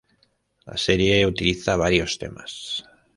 La 0.65 0.77
serie 0.77 1.27
utiliza 1.27 1.75
varios 1.77 2.17
temas. 2.17 2.57